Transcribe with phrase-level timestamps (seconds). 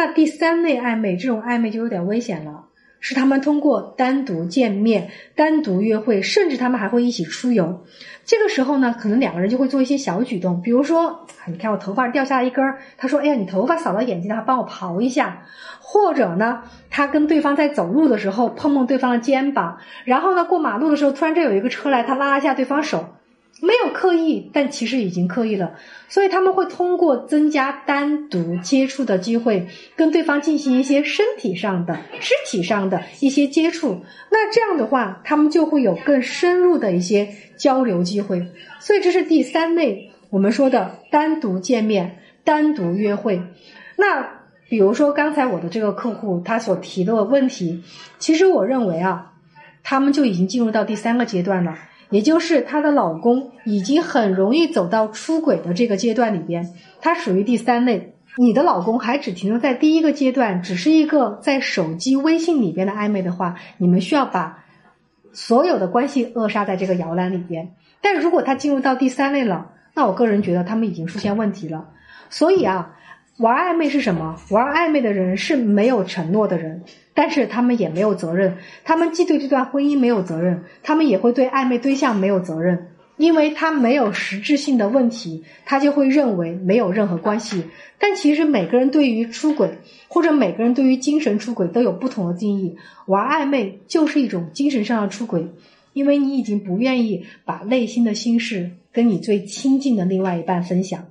[0.00, 2.64] 那第三类暧昧，这种暧昧就有点危险了。
[3.00, 7.84] 是他们通过单独见面、单独约会，甚至他们还会一起出游。
[8.24, 15.42] 这个时候呢，可能两个人就会做一些小举动，比如说，你看我头发掉下来一根儿，他说：“哎呀，你头发扫到眼睛了，帮我刨一下。”
[15.80, 19.76] 或者呢，他跟对方在走路的时候碰碰对方的肩膀，
[20.06, 23.16] 然后呢，过马路的时候突然这有一个车来，他拉一下对方手。
[23.62, 25.74] 没有刻意，但其实已经刻意了，
[26.08, 34.02] 所以他们会通过增加单独接触的机会，跟对方进行一些身体上的、肢体上的一些接触。
[34.30, 38.48] 那这样的话，他们就会有更深入的一些交流机会。
[38.78, 43.42] 所以这是第三类我们说的单独见面、单独约会。
[43.96, 47.82] 那比如说刚才我的这个客户他所提的问题，
[48.18, 49.32] 其实我认为啊，
[49.82, 51.76] 他们就已经进入到第三个阶段了。
[52.10, 56.68] 也就是她的老公已经很容易走到出轨的这个阶段里边，
[57.00, 58.14] 他属于第三类。
[58.36, 64.64] 你的老公还只停留在第一个阶段，只是一个在手机微信里边的暧昧的话，你们需要把
[65.32, 67.74] 所有的关系扼杀在这个摇篮里边。
[68.00, 71.88] 但如果他进入到第三类了，那我个人觉得他们已经出现问题了。
[72.28, 72.96] 所以啊。
[73.40, 74.36] 玩暧昧是什么？
[74.50, 76.82] 玩暧昧的人是没有承诺的人，
[77.14, 78.58] 但是他们也没有责任。
[78.84, 87.64] 他们既对这段婚姻没有责任，他们也会对暧昧对象没有责任，因为他没有实质性的问题，他就会认为没有任何关系。
[87.98, 92.76] 但其实每个人对于出轨，或者每个人对于精神出轨都有不同的定义。
[93.06, 95.46] 玩暧昧就是一种精神上的出轨，
[95.94, 101.06] 因为你已经不愿意把内心的心事跟你最亲近的另外一半分享。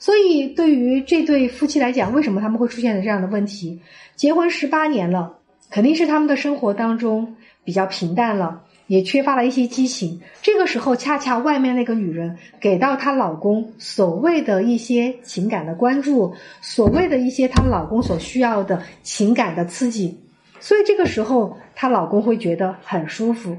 [0.00, 3.80] 所以，对于这对夫妻来讲，为什么他们会出现这样的问题？
[4.16, 5.36] 结婚十八年了，
[5.70, 10.22] 肯定是他们的生活当中比较平淡了，也缺乏了一些激情。
[10.40, 20.18] 这个时候，恰恰外面那个女人给到她老公所谓的一些情感的关注，所谓的一些她老公所需要的情感的刺激，
[20.60, 23.54] 所以这个时候她老公会觉得很舒服。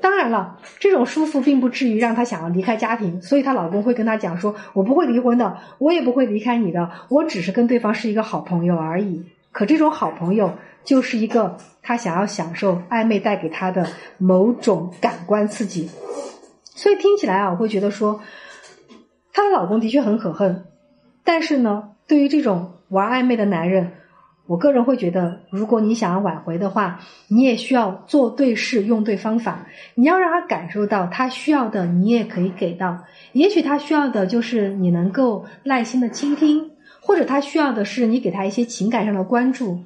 [0.00, 15.90] 当然了，这种舒服并不至于让她想要离开家庭，所以她老公会跟她讲说：“我不会离婚的，我也不会离开你的，我只是跟对方是一个好朋友而已。”可这种好朋友就是一个她想要享受暧昧带给她的某种感官刺激，
[16.64, 18.20] 所以听起来啊，我会觉得说，
[19.32, 20.64] 她的老公的确很可恨，
[21.24, 23.92] 但是呢，对于这种玩暧昧的男人。
[24.46, 29.66] 我个人会觉得，如果你想要挽回的话，你也需要做对事、用对方法。
[29.94, 33.04] 你要让他感受到他需要的，你也可以给到。
[33.32, 36.70] 也许他需要的就是你能够耐心的倾听，
[37.00, 39.78] 或者他需要的是你给他一些情感上的关注。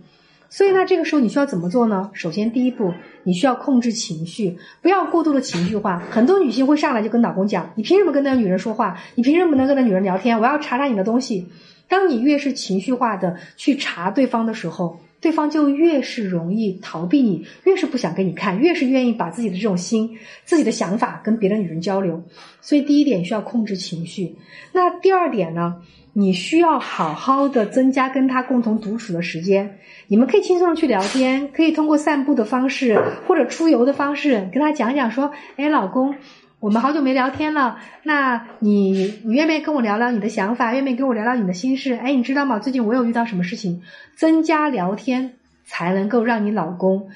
[0.56, 2.12] 所以呢，这个时候你需要怎么做呢？
[2.12, 2.94] 首先，第一步，
[3.25, 6.00] 你需要控制情绪，不要过度的情绪化。
[6.12, 8.97] 很多女性会上来就跟老公讲：“你凭什么跟那个女人说话？
[9.16, 10.38] 你凭什么能跟那女人聊天？
[10.38, 11.48] 我要查查你的东西。”
[11.91, 22.23] 当你越是情绪化的去查对方的时候，对方就越是容易逃避你，越是不想跟你看，越是愿意把自己的这种心、自己的想法跟别的女人交流。
[22.61, 24.37] 所以第一点需要控制情绪。
[24.73, 25.77] 那第二点呢？
[26.13, 29.79] 你需要好好的增加跟他共同独处的时间。
[30.09, 36.15] 你们可以轻松的去聊天，可以通过散步的方式或者出游的方式跟他讲讲说：“哎，老公。”
[36.60, 40.72] 我们好久没聊天了，那你你愿不愿意跟我聊聊你的想法？
[40.72, 41.92] 愿不愿意跟我聊聊你的心事？
[41.92, 42.59] 哎，你知道吗？
[42.59, 43.82] 最近我有遇到什么事情？
[44.16, 45.34] 增加聊天
[45.66, 47.10] 才能够让你老公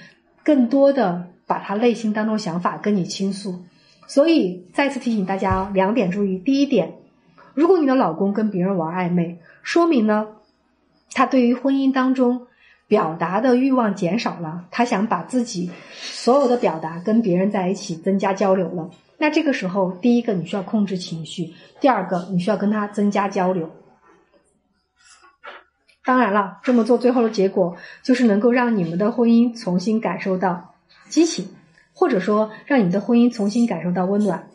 [0.45, 3.65] 更多的把他内心当中想法跟你倾诉。
[4.07, 6.93] 所以再次提醒大家哦两点注意：第一点，
[7.55, 10.29] 如果你的老公跟别人玩暧昧，说明呢
[11.13, 12.47] 他对于婚姻当中
[12.87, 18.91] 表达的欲望减少了，他想把自己所有的表达跟别人在一起增加交流了。
[19.19, 23.71] 那这个时候，第一个你需要控制情绪，第二个你需要跟他增加交流。
[26.05, 30.75] 当然了，这么做最后的结果就是能够让你们的婚姻重新感受到
[31.09, 31.49] 激情，
[31.93, 34.49] 或者说让你们的婚姻重新感受到温暖。